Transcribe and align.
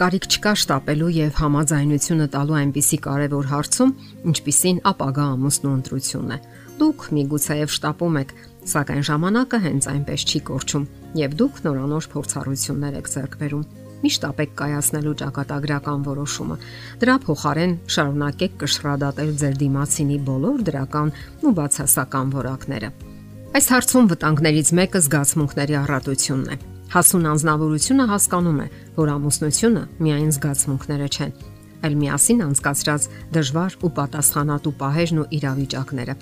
Կարիք 0.00 0.26
չկա 0.32 0.50
շտապելու 0.56 1.08
եւ 1.12 1.34
համաձայնությունը 1.36 2.26
տալու 2.32 2.54
այնպիսի 2.56 2.98
կարևոր 3.04 3.48
հարցում, 3.50 3.90
ինչպիսին 4.30 4.78
ապագա 4.90 5.26
ամուսնու 5.32 5.72
ընտրությունն 5.76 6.32
է։ 6.32 6.38
Դուք 6.80 7.04
միգուցեև 7.16 7.74
շտապում 7.74 8.16
եք, 8.20 8.32
սակայն 8.72 9.04
ժամանակը 9.10 9.60
հենց 9.66 9.88
այնպես 9.92 10.24
չի 10.24 10.40
կորչում, 10.48 10.88
եւ 11.20 11.36
դուք 11.42 11.60
նորանոր 11.68 12.08
փորձառություններ 12.16 12.96
եք 12.96 13.12
ձեռք 13.12 13.36
բերում։ 13.44 13.68
Մի 14.00 14.14
շտապեք 14.16 14.56
կայացնելու 14.56 15.14
ճակատագրական 15.20 16.08
որոշումը։ 16.08 16.58
Դրա 17.04 17.16
փոխարեն 17.28 17.78
շարունակեք 17.92 18.58
կշռադատել 18.64 19.36
ձեր 19.44 19.54
դիմացինի 19.60 20.18
բոլոր 20.32 20.66
դրական 20.70 21.14
ու 21.44 21.56
բացասական 21.60 22.34
որակները։ 22.40 22.92
Այս 23.50 23.72
հարցում 23.76 24.12
վտանգներից 24.16 24.76
մեկը 24.80 25.08
զգացմունքների 25.10 25.82
առատությունն 25.84 26.54
է 26.56 26.79
Հասուն 26.90 27.26
անznավորությունը 27.30 28.04
հասկանում 28.10 28.58
է, 28.64 28.66
որ 28.96 29.10
ամուսնությունը 29.12 29.82
միայն 30.02 30.30
զգացմունքները 30.34 31.08
չեն, 31.14 31.32
այլ 31.86 31.94
միասին 32.00 32.40
անցկացրած 32.46 33.06
դժվար 33.36 33.76
ու 33.86 33.90
պատասխանատու 33.98 34.72
պահերն 34.80 35.20
ու 35.22 35.26
իրավիճակները։ 35.38 36.16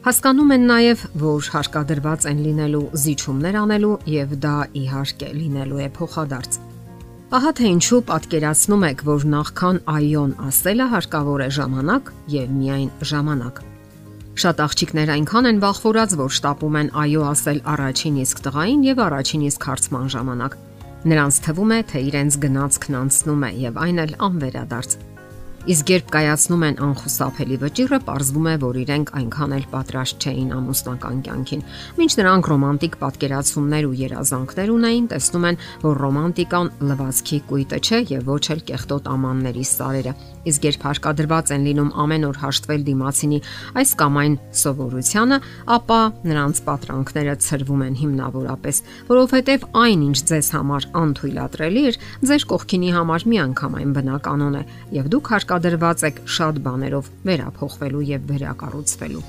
Հասկանում 0.00 0.52
են 0.54 0.62
նաև, 0.70 1.02
որ 1.20 1.48
հարկադրված 1.54 2.26
են 2.30 2.38
լինելու 2.46 2.84
զիջումներ 3.02 3.58
անելու 3.60 3.96
եւ 4.14 4.36
դա 4.46 4.54
իհարկե 4.80 5.32
լինելու 5.40 5.82
է 5.84 5.88
փոխադարձ։ 5.98 6.60
Ահա 7.30 7.50
թե 7.58 7.66
ինչու 7.74 8.00
պատկերացնում 8.08 8.86
եք, 8.90 9.04
որ 9.10 9.26
նախքան 9.34 9.82
այոն 9.90 10.32
ասելը 10.50 10.86
հարկավոր 10.94 11.44
է 11.44 11.50
ժամանակ 11.58 12.14
եւ 12.40 12.56
միայն 12.62 12.88
ժամանակ։ 13.10 13.60
Շատ 14.40 14.60
աղջիկներ 14.64 15.10
այնքան 15.12 15.46
են 15.50 15.58
բախվորած, 15.60 16.12
որ 16.16 16.30
շտապում 16.32 16.76
են 16.80 16.86
այո 16.96 17.24
ասել 17.28 17.58
առաջին 17.74 18.14
իսկ 18.22 18.38
տղային 18.46 18.84
եւ 18.86 19.02
առաջին 19.04 19.42
իսկ 19.50 19.66
հարցման 19.68 20.06
ժամանակ։ 20.14 20.56
Նրանց 21.10 21.40
թվում 21.44 21.74
է, 21.76 21.80
թե 21.90 22.00
իրենց 22.08 22.38
գնացքն 22.44 22.96
անցնում 23.00 23.44
է 23.44 23.50
եւ 23.66 23.80
այն 23.84 24.00
էլ 24.06 24.14
անվերադարձ։ 24.30 24.96
Իսկ 25.68 25.90
երբ 25.92 26.06
կայացնում 26.08 26.62
են 26.64 26.78
անխուսափելի 26.86 27.56
վճիռը, 27.60 27.96
ողրվում 28.06 28.46
է, 28.48 28.54
որ 28.62 28.76
իրենք 28.80 29.10
այնքան 29.18 29.54
էլ 29.58 29.66
պատրաստ 29.74 30.24
չէին 30.24 30.54
ամուսնական 30.56 31.20
կյանքին։ 31.26 31.64
Մինչ 32.00 32.12
նրանք 32.16 32.48
ռոմանտիկ 32.54 32.96
պատկերացումներ 33.04 33.88
ու 33.90 33.94
երազանքներ 34.00 34.72
ունեին, 34.72 35.10
տեսնում 35.12 35.46
են, 35.50 35.60
որ 35.84 36.00
ռոմանտիկան 36.00 36.72
լվացքի 36.88 37.38
կույտը 37.52 37.80
չէ 37.84 38.00
եւ 38.08 38.30
ոչ 38.32 38.44
էլ 38.56 38.64
կեղտոտ 38.72 39.10
ամանների 39.20 39.64
սարերը։ 39.68 40.14
Իսկ 40.40 40.64
երբ 40.64 40.84
հարկադրված 40.88 41.50
են 41.52 41.64
լինում 41.68 41.88
ամեն 42.00 42.22
օր 42.30 42.38
հաշտվել 42.40 42.84
դիմացինի 42.86 43.38
այս 43.76 43.90
կամ 44.00 44.14
այն 44.20 44.36
սովորությանը, 44.60 45.38
ապա 45.76 45.98
նրանց 46.30 46.60
պատրանքները 46.64 47.34
ծրվում 47.44 47.82
են 47.84 47.98
հիմնավորապես, 48.00 48.80
որովհետև 49.10 49.66
այն, 49.84 50.06
ինչ 50.08 50.18
ձեզ 50.30 50.48
համար 50.56 50.88
անթույլատրելի 51.00 51.82
էր, 51.90 52.00
ձեր 52.30 52.46
կողքինի 52.56 52.90
համար 52.96 53.26
միանգամայն 53.34 53.92
բնականon 54.00 54.56
է, 54.56 54.64
եւ 54.96 55.12
դուք 55.12 55.30
հարկադրված 55.50 56.02
եք 56.06 56.18
շատ 56.30 56.58
բաներով 56.62 57.06
վերափոխվելու 57.26 58.02
եւ 58.06 58.26
վերակառուցվելու։ 58.30 59.22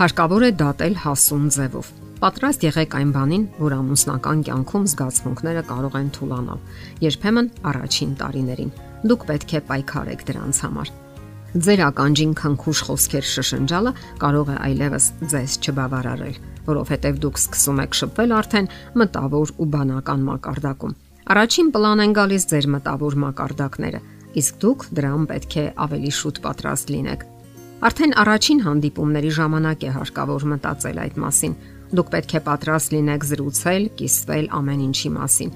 Հարկավոր 0.00 0.42
է 0.42 0.48
դատել 0.58 0.96
հասուն 1.02 1.44
ձևով։ 1.54 1.90
Պատրաստ 2.16 2.64
եղեք 2.66 2.96
այն 2.98 3.12
բանին, 3.14 3.44
որ 3.60 3.76
ամուսնական 3.76 4.42
կյանքում 4.48 4.88
զգացմունքները 4.90 5.62
կարող 5.70 5.94
են 6.00 6.10
թուլանալ։ 6.16 6.60
Երբեմն 7.06 7.50
առաջին 7.70 8.16
տարիներին 8.26 8.74
դուք 9.06 9.26
պետք 9.30 9.54
է 9.54 9.60
պայքարեք 9.70 10.26
դրանց 10.26 10.60
համար։ 10.66 10.92
Ձեր 11.56 11.80
ականջին 11.86 12.32
քնքուշ 12.42 12.80
խոսքեր 12.90 13.26
շշնջալը 13.36 13.92
կարող 14.18 14.50
է 14.50 14.56
այլևս 14.66 15.04
ձեզ 15.30 15.52
չբավարարել, 15.62 16.36
որովհետև 16.66 17.22
դուք 17.22 17.40
սկսում 17.46 17.82
եք 17.86 17.96
շփվել 18.02 18.34
արդեն 18.42 18.70
մտավոր 18.98 19.54
ու 19.62 19.68
բանական 19.76 20.26
մակարդակում։ 20.26 20.96
Առաջին 21.26 21.70
պլան 21.74 22.02
են 22.06 22.12
գալիս 22.16 22.44
ձեր 22.50 22.66
մտավոր 22.76 23.14
մակարդակները, 23.22 24.00
իսկ 24.42 24.60
դուք 24.64 24.86
դրան 24.98 25.24
պետք 25.30 25.56
է 25.56 25.64
ավելի 25.86 26.12
շուտ 26.20 26.42
պատրաստ 26.46 26.92
լինեք։ 26.96 27.24
Արդեն 27.86 28.12
առաջին 28.24 28.60
հանդիպումների 28.66 29.32
ժամանակ 29.36 29.82
է 29.86 29.90
հարկավոր 29.96 30.46
մտածել 30.52 31.00
այդ 31.06 31.18
մասին, 31.26 31.56
Դուք 31.94 32.08
պետք 32.10 32.32
է 32.34 32.40
պատրաստ 32.46 32.94
լինեք 32.96 33.24
զրուցել, 33.28 33.84
կիսվել 33.98 34.48
ամեն 34.58 34.80
ինչի 34.86 35.10
մասին, 35.16 35.52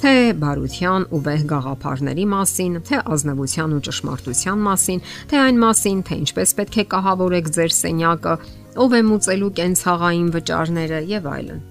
թե 0.00 0.12
բարության 0.40 1.04
ու 1.12 1.20
վեհ 1.26 1.44
գաղափարների 1.50 2.24
մասին, 2.32 2.78
թե 2.88 3.02
ազնվության 3.16 3.76
ու 3.76 3.82
ճշմարտության 3.88 4.64
մասին, 4.64 5.04
թե 5.28 5.42
այն 5.44 5.60
մասին, 5.66 6.02
թե 6.08 6.18
ինչպես 6.24 6.56
պետք 6.60 6.80
է 6.80 6.86
կահավորեք 6.94 7.52
ձեր 7.58 7.76
սենյակը, 7.84 8.34
ով 8.80 8.98
է 8.98 9.04
մուծելու 9.12 9.54
կենցաղային 9.60 10.34
վճարները 10.38 11.04
եւ 11.12 11.32
այլն։ 11.36 11.62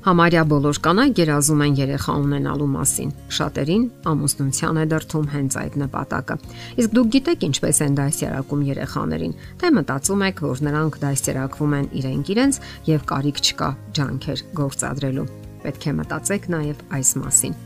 Համարյա 0.00 0.42
բոլոր 0.48 0.78
կանայք 0.80 1.18
երազում 1.20 1.62
են 1.64 1.74
երեխա 1.76 2.12
ունենալու 2.22 2.68
մասին։ 2.72 3.10
Շատերին 3.36 3.82
ամուսնության 4.08 4.78
է 4.80 4.84
դրթում 4.92 5.26
հենց 5.32 5.56
այդ 5.60 5.74
նպատակը։ 5.82 6.36
Իսկ 6.80 6.94
դուք 6.96 7.10
գիտեք 7.16 7.44
ինչպես 7.50 7.80
են 7.84 7.98
դասյարակում 8.00 8.62
երեխաներին, 8.70 9.34
թե 9.60 9.72
մտածում 9.76 10.24
եք, 10.30 10.40
որ 10.48 10.62
նրանք 10.70 10.96
դասյարակվում 11.04 11.74
են 11.80 11.90
իրենք 12.00 12.30
իրենց 12.32 12.60
եւ 12.88 13.04
կարիք 13.12 13.42
չկա 13.44 13.68
ջանքեր 14.00 14.44
գործադրելու։ 14.56 15.26
Պետք 15.60 15.84
է 15.84 15.94
մտածեք 16.00 16.48
նաեւ 16.56 16.80
այս 16.96 17.10
մասին։ 17.20 17.58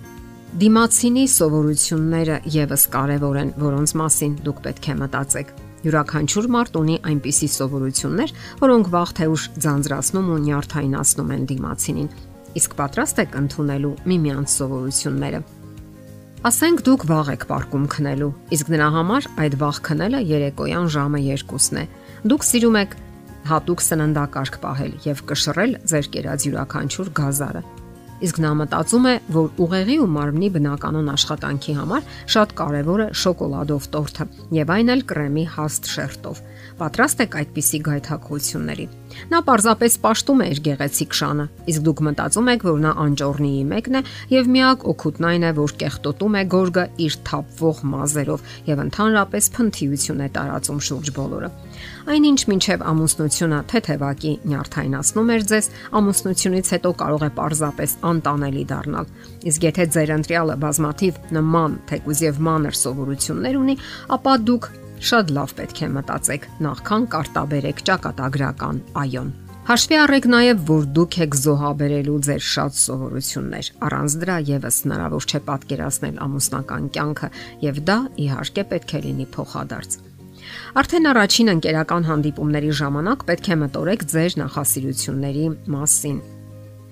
Դիմացինի 0.54 1.24
սովորությունները 1.34 2.40
եւս 2.54 2.82
կարևոր 2.94 3.38
են, 3.44 3.54
որոնց 3.62 3.94
մասին 4.02 4.34
դուք 4.42 4.58
պետք 4.66 4.90
է 4.90 4.98
մտածեք 5.04 5.54
Յուրաքանչյուր 5.84 6.46
մարդ 6.54 6.78
ունի 6.80 6.94
այնպիսի 7.10 7.48
սովորություններ, 7.54 8.30
որոնք 8.62 8.88
վաղ 8.94 9.10
թե 9.18 9.26
ուշ 9.34 9.42
ձանձրացնում 9.64 10.30
ու 10.34 10.38
նյարդայնացնում 10.44 11.34
են 11.34 11.44
դիմացինին։ 11.50 12.08
Իսկ 12.54 12.76
պատրաստ 12.78 13.20
եք 13.24 13.36
ընդունելու 13.42 13.92
միմյանց 14.08 14.54
սովորությունները։ 14.54 15.40
Ասենք 16.44 16.82
դուք 16.84 17.04
վաղ 17.08 17.28
եք 17.34 17.46
պարկում 17.48 17.86
քնելու, 17.94 18.32
իսկ 18.52 18.72
նրա 18.74 18.88
համար 18.94 19.28
այդ 19.44 19.54
վաղ 19.64 19.78
քնելը 19.88 20.20
երեկոյան 20.28 20.90
ժամը 20.96 21.20
2-ն 21.24 21.80
է։ 21.80 21.86
Դուք 22.32 22.44
սիրում 22.48 22.76
եք 22.84 22.98
հատուկ 23.48 23.84
սննդակարգ 23.84 24.60
պահել 24.64 24.92
եւ 25.04 25.24
կշռել 25.30 25.74
ձեր 25.88 26.12
կերած 26.16 26.46
յուրաքանչյուր 26.48 27.10
գազարը։ 27.20 27.64
Իսկ 28.22 28.38
նա 28.44 28.50
մտածում 28.60 29.06
է, 29.10 29.14
որ 29.34 29.48
ուղեղի 29.64 29.96
ու 30.04 30.10
մարմնի 30.14 30.50
բնականon 30.54 31.08
աշխատանքի 31.14 31.74
համար 31.80 32.12
շատ 32.34 32.54
կարևոր 32.60 33.02
է 33.04 33.08
շոկոլադով 33.24 33.88
տորթը 33.96 34.26
եւ 34.54 34.74
այն 34.74 34.92
էլ 34.94 35.02
կրեմի 35.10 35.46
հաստ 35.56 35.90
շերտով։ 35.94 36.44
Պատրաստ 36.78 37.24
եք 37.26 37.38
այդպիսի 37.42 37.80
գայթակղությունների։ 37.90 38.86
Նա 39.30 39.40
պարզապես 39.46 39.96
պաշտում 40.04 40.42
է 40.44 40.46
իր 40.54 40.60
գեղեցիկ 40.68 41.16
շանը, 41.18 41.46
իսկ 41.72 41.84
դուք 41.88 42.02
մտածում 42.08 42.50
եք, 42.54 42.64
որ 42.68 42.78
նա 42.84 42.92
անճորնիի 43.04 43.64
մեկն 43.70 43.98
է 43.98 44.02
եւ 44.34 44.50
միակ 44.54 44.86
օգուտն 44.94 45.28
այն 45.30 45.44
է, 45.44 45.52
որ 45.58 45.74
կեղտոտում 45.84 46.34
է 46.34 46.42
գորգը 46.54 46.84
իր 47.04 47.16
թափվող 47.28 47.82
մազերով 47.94 48.48
եւ 48.68 48.82
ընդհանրապես 48.84 49.50
փնթիություն 49.54 50.24
է 50.24 50.28
տարածում 50.34 50.80
շուրջ 50.88 51.12
բոլորը։ 51.18 51.50
Այնինչ 52.04 52.40
մինչև 52.52 52.82
ամուսնությունը 52.84 53.58
թեթևակի 53.72 54.32
նյարդայնացնում 54.44 55.30
էր 55.34 55.44
ձեզ, 55.50 55.68
ամուսնությունից 56.00 56.72
հետո 56.74 56.92
կարող 57.00 57.24
է 57.24 57.30
պարզապես 57.38 57.96
անտանելի 58.12 58.64
դառնալ։ 58.74 59.08
Իսկ 59.48 59.66
եթե 59.70 59.86
ձեր 59.96 60.14
ընտրյալը 60.18 60.56
բազմաթիվ 60.64 61.20
նման 61.38 61.78
թեկուզ 61.88 62.24
եւ 62.28 62.40
մանր 62.44 62.80
սովորություններ 62.84 63.60
ունի, 63.64 63.78
ապա 64.18 64.36
դուք 64.44 64.70
շատ 65.04 65.32
լավ 65.36 65.54
պետք 65.60 65.80
է 65.84 65.88
մտածեք 65.94 66.46
նախքան 66.64 67.08
կարտաբերեք 67.14 67.82
ճակատագրական 67.88 68.78
այոն։ 69.04 69.32
Հաշվի 69.64 69.96
առեք 69.96 70.26
նաև, 70.28 70.64
որ 70.68 70.82
դուք 70.96 71.14
եք 71.24 71.36
զոհաբերելու 71.40 72.16
ձեր 72.26 72.42
շատ 72.44 72.74
սովորություններ։ 72.80 73.70
Առանց 73.88 74.16
դրա 74.24 74.36
եւս 74.50 74.80
հնարավոր 74.84 75.28
չէ 75.30 75.40
պատկերացնել 75.46 76.18
ամուսնական 76.26 76.90
կյանքը, 76.96 77.30
եւ 77.64 77.80
դա 77.88 77.96
իհարկե 78.26 78.66
պետք 78.74 78.92
է 78.92 79.00
լինի 79.08 79.26
փոխադարձ։ 79.38 79.98
Արդեն 80.84 81.10
առաջին 81.14 81.52
ընկերական 81.54 82.08
հանդիպումների 82.10 82.76
ժամանակ 82.84 83.26
պետք 83.32 83.48
է 83.48 83.58
մտորեք 83.64 84.08
ձեր 84.12 84.38
նախասիրությունների 84.44 85.46
մասին։ 85.78 86.18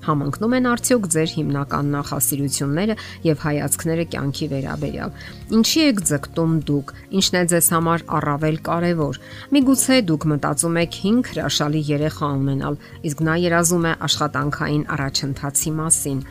Համընկնում 0.02 0.56
են 0.58 0.68
արդյոք 0.72 1.04
ձեր 1.14 1.32
հիմնական 1.36 1.90
նախասիրությունները 1.94 2.96
եւ 3.26 3.42
հայացքները 3.46 4.06
կյանքի 4.12 4.46
վերաբերյալ։ 4.52 5.16
Ինչի 5.58 5.82
եք 5.92 6.02
ձգտում 6.10 6.54
դուք, 6.72 6.92
ինչն 7.22 7.38
է 7.38 7.44
ձեզ 7.52 7.68
համար 7.76 8.04
առավել 8.18 8.58
կարևոր։ 8.66 9.20
Միգուցե 9.56 9.98
դուք 10.10 10.28
մտածում 10.32 10.78
եք 10.82 11.00
5 11.06 11.32
հրաշալի 11.32 11.82
երեխա 11.92 12.30
ունենալ, 12.42 12.78
իսկ 13.12 13.26
նա 13.30 13.34
երազում 13.46 13.86
է 13.92 13.96
աշխատանքային 14.10 14.86
առաջընթացի 14.96 15.76
մասին 15.82 16.22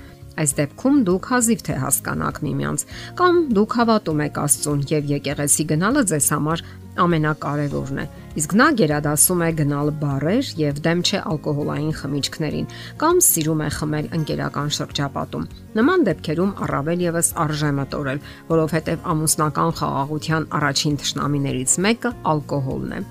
Այս 0.41 0.53
դեպքում 0.57 0.99
դուք 1.07 1.25
հազիվ 1.27 1.63
թե 1.67 1.73
հասկանաք 1.81 2.37
միմյանց 2.45 2.83
կամ 3.19 3.39
դուք 3.57 3.73
հավատում 3.81 4.21
եք 4.25 4.37
Աստծուն 4.41 4.83
եւ 4.91 5.09
եկեղեցի 5.11 5.65
գնալը 5.71 6.03
ձեզ 6.11 6.27
համար 6.35 6.63
ամենակարևորն 7.03 8.01
է։ 8.01 8.05
Իսկ 8.41 8.53
նա 8.61 8.67
գերադասում 8.79 9.41
է 9.43 9.49
գնալ 9.59 9.89
բարեր 10.01 10.51
եւ 10.61 10.81
դեմ 10.85 10.99
չէ 11.03 11.21
ալկոհոլային 11.31 11.95
խմիչքներին 11.99 12.67
կամ 13.01 13.23
սիրում 13.27 13.63
է 13.65 13.69
խմել 13.77 14.11
ընկերական 14.17 14.69
շրջապատում։ 14.77 15.47
Նման 15.81 16.05
դեպքերում 16.07 16.53
առավել 16.67 17.03
եւս 17.11 17.31
արժե 17.45 17.71
մտորել, 17.81 18.21
որովհետեւ 18.51 19.09
ամուսնական 19.13 19.73
խաղաղության 19.81 20.47
առաջին 20.61 21.01
ճշնամիներից 21.01 21.75
մեկը 21.87 22.13
ալկոհոլն 22.31 22.93
է։ 22.99 23.01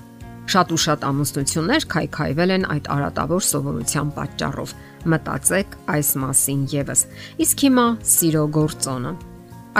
Շատ 0.51 0.71
ու 0.75 0.79
շատ 0.83 1.03
ամուսնություններ 1.07 1.85
քայքայվել 1.91 2.53
են 2.57 2.65
այդ 2.73 2.87
արատավոր 2.91 3.43
սովորության 3.47 4.09
պատճառով։ 4.17 4.73
Մտածեք 5.13 5.77
այս 5.95 6.09
մասին 6.23 6.63
եւս։ 6.73 7.03
Իսկ 7.45 7.63
հիմա 7.67 7.85
սիրո 8.15 8.43
գործոնը։ 8.57 9.13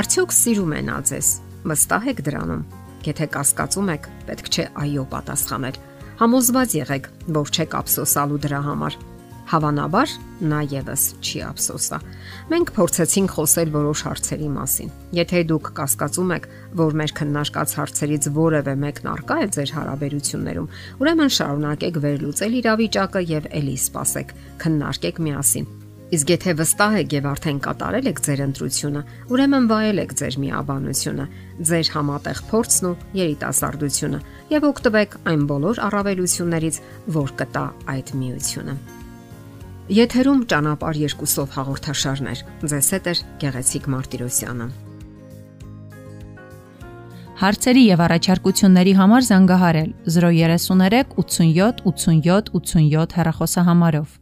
Արդյոք 0.01 0.37
սիրում 0.37 0.77
են 0.79 0.93
ածես։ 0.95 1.33
Վստահ 1.71 2.07
եք 2.13 2.23
դրանում։ 2.29 2.63
Եթե 3.01 3.27
կասկածում 3.33 3.87
եք, 3.95 4.09
պետք 4.27 4.51
չէ 4.51 4.65
այո 4.83 5.05
պատասխանել։ 5.11 5.79
Համոզված 6.21 6.75
եղեք, 6.77 7.07
որ 7.33 7.49
չեք 7.49 7.79
ափսոսալու 7.81 8.41
դրա 8.45 8.59
համար։ 8.67 8.97
Հավանաբար 9.51 10.11
նա 10.47 10.59
եւս 10.71 11.05
չի 11.19 11.41
ափսոսա։ 11.47 11.97
Մենք 12.53 12.71
փորձեցինք 12.77 13.33
խոսել 13.35 13.73
որոշ 13.73 14.03
հարցերի 14.07 14.47
մասին։ 14.53 14.93
Եթե 15.17 15.41
դուք 15.49 15.71
կասկածում 15.81 16.31
եք, 16.37 16.47
որ 16.83 16.97
մեր 17.01 17.15
քննարկած 17.19 17.75
հարցերից 17.81 18.31
որևէ 18.37 18.77
մեկն 18.85 19.11
արկա 19.17 19.39
է 19.41 19.51
ձեր 19.57 19.75
հարաբերություններում, 19.81 20.71
ուրեմն 21.03 21.35
շարունակեք 21.41 22.01
վերլուծել 22.07 22.57
իրավիճակը 22.61 23.27
եւ 23.35 23.53
ելի 23.59 23.77
սպասեք։ 23.81 24.35
Քննարկեք 24.61 25.25
միասին 25.27 25.71
Իսկ 26.11 26.31
եթե 26.33 26.53
վստահ 26.59 26.95
եք 26.99 27.13
եւ 27.15 27.27
արդեն 27.29 27.59
կատարել 27.63 28.07
եք 28.11 28.17
ձեր 28.25 28.41
ընտրությունը, 28.43 29.01
ուրեմն 29.31 29.67
վայելեք 29.71 30.15
ձեր 30.19 30.35
միաբանությունը, 30.43 31.25
ձեր 31.71 31.91
համատեղ 31.95 32.41
փորձն 32.51 32.87
ու 32.89 32.97
երիտասարդությունը 33.15 34.19
եւ 34.51 34.67
օգտվեք 34.71 35.15
այն 35.31 35.45
բոլոր 35.51 35.81
առավելություններից, 35.87 36.79
որ 37.15 37.33
կտա 37.39 37.65
այդ 37.95 38.11
միությունը։ 38.21 38.75
Եթերում 39.91 40.41
ճանապար 40.51 40.99
երկուսով 40.99 41.55
հաղորդաշարներ։ 41.55 42.43
Ձեզ 42.71 42.89
հետ 42.95 43.07
է 43.11 43.13
Գեղեցիկ 43.41 43.87
Մարտիրոսյանը։ 43.95 44.67
Հարցերի 47.41 47.83
եւ 47.87 48.03
առաջարկությունների 48.05 48.93
համար 48.99 49.23
զանգահարել 49.31 49.91
033 50.15 51.15
87 51.17 51.81
87 51.87 52.51
87 52.53 53.15
հեռախոսահամարով։ 53.17 54.20